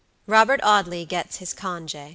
[0.25, 1.95] ROBERT AUDLEY GETS HIS CONGE.